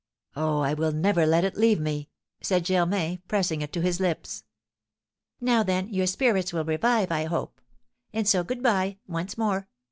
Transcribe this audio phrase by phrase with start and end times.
[0.35, 2.09] Oh, I will never let it leave me!"
[2.41, 4.43] said Germain, pressing it to his lips.
[5.39, 7.61] "Now, then, your spirits will revive, I hope!
[8.11, 9.67] And so good bye, once more.